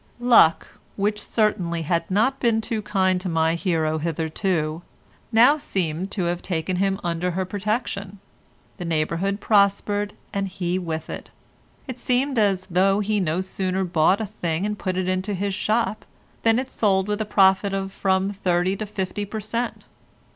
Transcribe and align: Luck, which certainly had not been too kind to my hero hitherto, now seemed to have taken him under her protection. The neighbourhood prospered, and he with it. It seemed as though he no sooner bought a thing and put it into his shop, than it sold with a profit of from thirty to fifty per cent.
Luck, 0.19 0.67
which 0.95 1.21
certainly 1.21 1.83
had 1.83 2.09
not 2.09 2.39
been 2.39 2.59
too 2.59 2.81
kind 2.81 3.21
to 3.21 3.29
my 3.29 3.53
hero 3.53 3.99
hitherto, 3.99 4.81
now 5.31 5.57
seemed 5.57 6.09
to 6.09 6.23
have 6.23 6.41
taken 6.41 6.77
him 6.77 6.99
under 7.03 7.29
her 7.29 7.45
protection. 7.45 8.17
The 8.77 8.85
neighbourhood 8.85 9.39
prospered, 9.39 10.15
and 10.33 10.47
he 10.47 10.79
with 10.79 11.07
it. 11.07 11.29
It 11.87 11.99
seemed 11.99 12.39
as 12.39 12.65
though 12.65 12.99
he 12.99 13.19
no 13.19 13.41
sooner 13.41 13.83
bought 13.83 14.19
a 14.19 14.25
thing 14.25 14.65
and 14.65 14.75
put 14.79 14.97
it 14.97 15.07
into 15.07 15.35
his 15.35 15.53
shop, 15.53 16.03
than 16.41 16.57
it 16.57 16.71
sold 16.71 17.07
with 17.07 17.21
a 17.21 17.25
profit 17.25 17.71
of 17.71 17.91
from 17.93 18.33
thirty 18.33 18.75
to 18.77 18.87
fifty 18.87 19.23
per 19.23 19.39
cent. 19.39 19.83